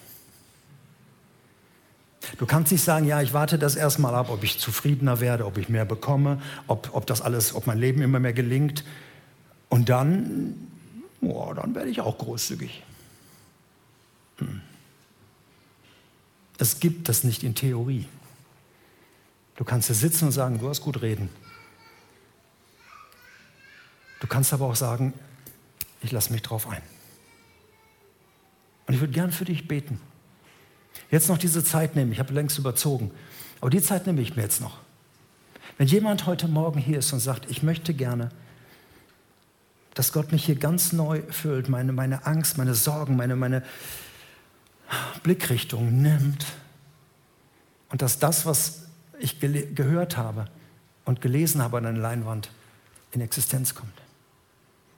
[2.38, 5.58] Du kannst nicht sagen, ja, ich warte das erstmal ab, ob ich zufriedener werde, ob
[5.58, 8.84] ich mehr bekomme, ob, ob das alles, ob mein Leben immer mehr gelingt.
[9.70, 10.56] Und dann,
[11.22, 12.84] oh, dann werde ich auch großzügig.
[14.38, 14.62] Hm.
[16.58, 18.06] Es gibt das nicht in Theorie.
[19.56, 21.30] Du kannst hier sitzen und sagen, du hast gut reden.
[24.20, 25.14] Du kannst aber auch sagen,
[26.04, 26.82] ich lasse mich drauf ein.
[28.86, 30.00] Und ich würde gern für dich beten.
[31.12, 33.12] Jetzt noch diese Zeit nehmen, ich habe längst überzogen,
[33.59, 34.80] aber die Zeit nehme ich mir jetzt noch.
[35.78, 38.30] Wenn jemand heute Morgen hier ist und sagt, ich möchte gerne,
[39.93, 43.62] dass Gott mich hier ganz neu füllt, meine, meine Angst, meine Sorgen, meine, meine
[45.24, 46.45] Blickrichtung nimmt
[47.89, 48.84] und dass das, was
[49.20, 50.47] ich gehört habe
[51.03, 52.49] und gelesen habe an einer Leinwand,
[53.12, 53.91] in Existenz kommt.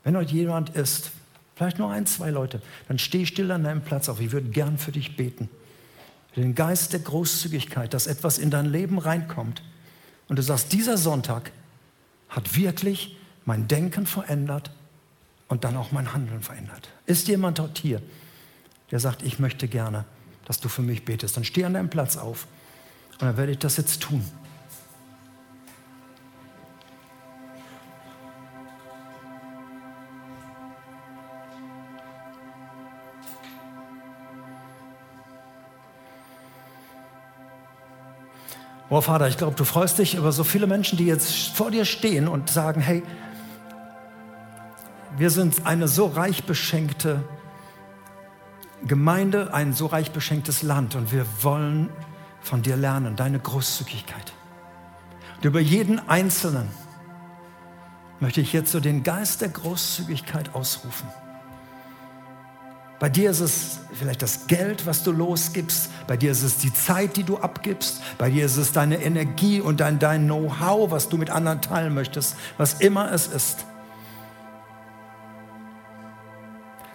[0.03, 1.11] Wenn heute jemand ist,
[1.55, 4.19] vielleicht nur ein, zwei Leute, dann steh still an deinem Platz auf.
[4.19, 5.49] Ich würde gern für dich beten.
[6.35, 9.61] Den Geist der Großzügigkeit, dass etwas in dein Leben reinkommt
[10.27, 11.51] und du sagst, dieser Sonntag
[12.29, 14.71] hat wirklich mein Denken verändert
[15.47, 16.89] und dann auch mein Handeln verändert.
[17.05, 18.01] Ist jemand dort hier,
[18.89, 20.05] der sagt, ich möchte gerne,
[20.45, 21.37] dass du für mich betest.
[21.37, 22.47] Dann steh an deinem Platz auf
[23.13, 24.25] und dann werde ich das jetzt tun.
[38.95, 41.83] Oh Vater, ich glaube, du freust dich über so viele Menschen, die jetzt vor dir
[41.83, 43.01] stehen und sagen, hey,
[45.17, 47.23] wir sind eine so reich beschenkte
[48.85, 51.89] Gemeinde, ein so reich beschenktes Land und wir wollen
[52.39, 54.31] von dir lernen, deine Großzügigkeit.
[55.37, 56.67] Und über jeden Einzelnen
[58.19, 61.07] möchte ich jetzt so den Geist der Großzügigkeit ausrufen.
[63.03, 65.89] Bei dir ist es vielleicht das Geld, was du losgibst.
[66.07, 68.01] Bei dir ist es die Zeit, die du abgibst.
[68.17, 71.93] Bei dir ist es deine Energie und dein, dein Know-how, was du mit anderen teilen
[71.93, 72.37] möchtest.
[72.57, 73.65] Was immer es ist.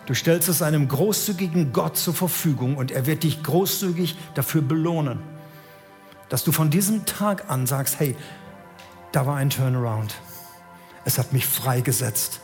[0.06, 5.18] Du stellst es einem großzügigen Gott zur Verfügung und er wird dich großzügig dafür belohnen.
[6.30, 8.16] Dass du von diesem Tag an sagst, hey,
[9.12, 10.14] da war ein Turnaround.
[11.04, 12.40] Es hat mich freigesetzt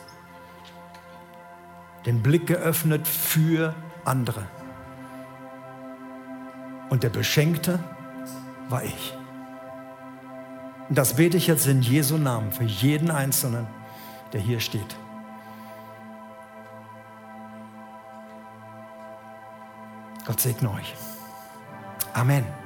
[2.05, 4.47] den Blick geöffnet für andere.
[6.89, 7.79] Und der Beschenkte
[8.69, 9.17] war ich.
[10.87, 13.67] Und das bete ich jetzt in Jesu Namen für jeden Einzelnen,
[14.33, 14.95] der hier steht.
[20.25, 20.93] Gott segne euch.
[22.13, 22.64] Amen.